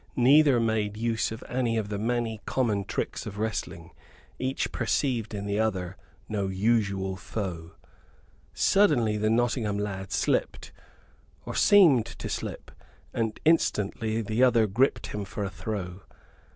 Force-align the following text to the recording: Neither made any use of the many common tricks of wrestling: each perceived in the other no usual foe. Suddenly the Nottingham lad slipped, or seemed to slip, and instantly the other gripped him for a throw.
Neither 0.15 0.59
made 0.59 0.95
any 0.97 0.99
use 1.03 1.31
of 1.31 1.39
the 1.47 1.99
many 1.99 2.41
common 2.47 2.85
tricks 2.85 3.27
of 3.27 3.37
wrestling: 3.37 3.91
each 4.39 4.71
perceived 4.71 5.35
in 5.35 5.45
the 5.45 5.59
other 5.59 5.95
no 6.27 6.47
usual 6.47 7.15
foe. 7.15 7.73
Suddenly 8.51 9.17
the 9.17 9.29
Nottingham 9.29 9.77
lad 9.77 10.11
slipped, 10.11 10.71
or 11.45 11.53
seemed 11.53 12.07
to 12.07 12.29
slip, 12.29 12.71
and 13.13 13.39
instantly 13.45 14.23
the 14.23 14.41
other 14.41 14.65
gripped 14.65 15.05
him 15.13 15.23
for 15.23 15.43
a 15.43 15.51
throw. 15.51 16.01